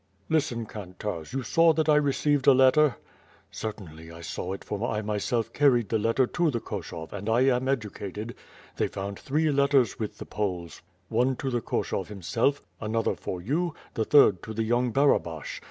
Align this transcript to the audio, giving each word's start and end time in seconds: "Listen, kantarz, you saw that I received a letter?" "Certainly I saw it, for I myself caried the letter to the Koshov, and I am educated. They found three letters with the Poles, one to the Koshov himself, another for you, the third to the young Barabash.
"Listen, 0.29 0.65
kantarz, 0.65 1.31
you 1.31 1.43
saw 1.43 1.73
that 1.73 1.87
I 1.87 1.93
received 1.95 2.47
a 2.47 2.53
letter?" 2.55 2.95
"Certainly 3.51 4.11
I 4.11 4.21
saw 4.21 4.51
it, 4.53 4.63
for 4.63 4.83
I 4.89 5.03
myself 5.03 5.53
caried 5.53 5.89
the 5.89 5.99
letter 5.99 6.25
to 6.25 6.49
the 6.49 6.59
Koshov, 6.59 7.13
and 7.13 7.29
I 7.29 7.41
am 7.41 7.67
educated. 7.67 8.33
They 8.77 8.87
found 8.87 9.19
three 9.19 9.51
letters 9.51 9.99
with 9.99 10.17
the 10.17 10.25
Poles, 10.25 10.81
one 11.09 11.35
to 11.35 11.51
the 11.51 11.61
Koshov 11.61 12.07
himself, 12.07 12.63
another 12.79 13.15
for 13.15 13.41
you, 13.43 13.75
the 13.93 14.03
third 14.05 14.41
to 14.41 14.55
the 14.55 14.63
young 14.63 14.91
Barabash. 14.91 15.59